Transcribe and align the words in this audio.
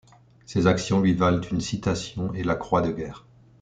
Ses 0.47 0.65
actions 0.65 0.99
lui 0.99 1.13
valent 1.13 1.41
une 1.51 1.61
citation 1.61 2.33
et 2.33 2.41
la 2.43 2.55
Croix 2.55 2.81
de 2.81 2.91
guerre. 2.91 3.27